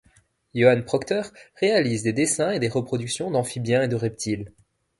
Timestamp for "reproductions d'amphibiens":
2.69-3.83